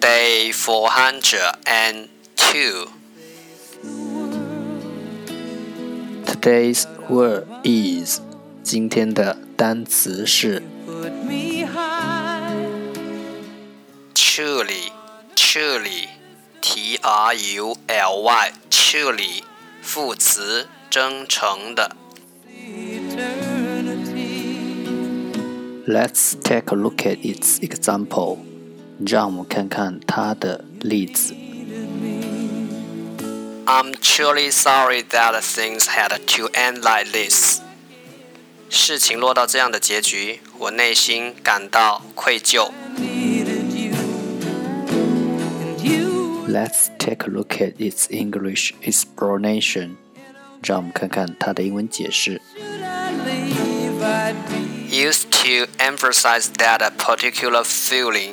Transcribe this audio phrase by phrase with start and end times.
[0.00, 2.86] Day 402
[6.26, 8.20] Today's word is
[8.62, 10.62] 今天的单词是
[14.14, 14.92] 处理
[15.34, 16.06] 处理
[16.60, 19.42] T R U L Y T 处理
[19.82, 21.96] 副词真诚的
[25.88, 28.47] Let's take a look at its example.
[29.06, 31.32] 让我们看看他的例子。
[33.66, 37.60] I'm truly sorry that things had to end like this。
[38.68, 42.70] 事情落到这样的结局，我内心感到愧疚。
[46.48, 49.96] Let's take a look at its English explanation。
[50.64, 52.40] 让我们看看它的英文解释。
[54.90, 58.32] Used to emphasize that a particular feeling。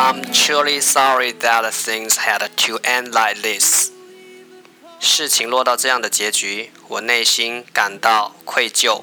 [0.00, 3.90] I'm truly sorry that things had to end like this。
[5.00, 9.02] 事情落到这样的结局，我内心感到愧疚。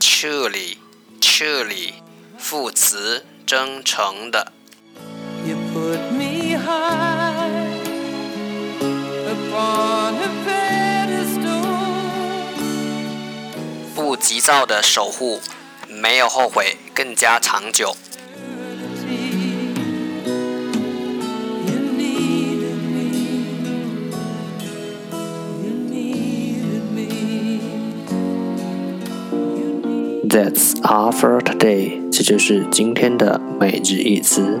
[0.00, 0.78] Truly,
[1.20, 1.92] truly，
[2.38, 4.52] 副词，真诚的。
[5.46, 6.17] You put
[13.94, 15.38] 不急躁的守护，
[15.86, 17.94] 没有后悔，更加长久。
[30.30, 34.60] That's a l r for today，这就是今天的每日一词。